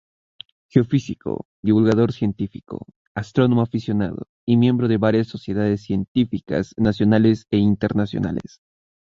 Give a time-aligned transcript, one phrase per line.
[0.71, 8.61] Geofísico, divulgador científico, astrónomo aficionado y miembro de varias sociedades científicas nacionales e internacionales.